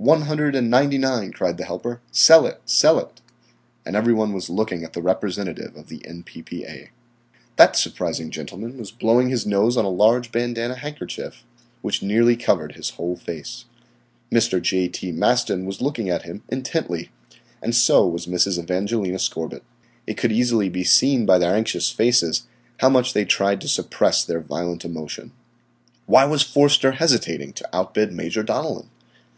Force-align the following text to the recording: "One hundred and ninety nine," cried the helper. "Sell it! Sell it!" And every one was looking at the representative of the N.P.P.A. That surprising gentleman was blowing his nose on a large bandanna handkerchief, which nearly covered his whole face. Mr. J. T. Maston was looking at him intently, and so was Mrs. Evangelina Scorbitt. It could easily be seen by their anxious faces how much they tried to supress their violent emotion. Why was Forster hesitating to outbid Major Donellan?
"One 0.00 0.22
hundred 0.22 0.54
and 0.54 0.70
ninety 0.70 0.96
nine," 0.96 1.30
cried 1.30 1.58
the 1.58 1.66
helper. 1.66 2.00
"Sell 2.10 2.46
it! 2.46 2.62
Sell 2.64 2.98
it!" 2.98 3.20
And 3.84 3.96
every 3.96 4.14
one 4.14 4.32
was 4.32 4.48
looking 4.48 4.82
at 4.82 4.94
the 4.94 5.02
representative 5.02 5.76
of 5.76 5.88
the 5.90 6.00
N.P.P.A. 6.06 6.88
That 7.56 7.76
surprising 7.76 8.30
gentleman 8.30 8.78
was 8.78 8.90
blowing 8.90 9.28
his 9.28 9.44
nose 9.44 9.76
on 9.76 9.84
a 9.84 9.90
large 9.90 10.32
bandanna 10.32 10.74
handkerchief, 10.76 11.44
which 11.82 12.02
nearly 12.02 12.34
covered 12.34 12.76
his 12.76 12.88
whole 12.96 13.14
face. 13.16 13.66
Mr. 14.32 14.58
J. 14.62 14.88
T. 14.88 15.12
Maston 15.12 15.66
was 15.66 15.82
looking 15.82 16.08
at 16.08 16.22
him 16.22 16.42
intently, 16.48 17.10
and 17.60 17.74
so 17.74 18.06
was 18.08 18.24
Mrs. 18.26 18.58
Evangelina 18.58 19.18
Scorbitt. 19.18 19.64
It 20.06 20.16
could 20.16 20.32
easily 20.32 20.70
be 20.70 20.82
seen 20.82 21.26
by 21.26 21.36
their 21.36 21.54
anxious 21.54 21.90
faces 21.90 22.46
how 22.78 22.88
much 22.88 23.12
they 23.12 23.26
tried 23.26 23.60
to 23.60 23.68
supress 23.68 24.24
their 24.24 24.40
violent 24.40 24.86
emotion. 24.86 25.30
Why 26.06 26.24
was 26.24 26.40
Forster 26.40 26.92
hesitating 26.92 27.52
to 27.52 27.76
outbid 27.76 28.14
Major 28.14 28.42
Donellan? 28.42 28.88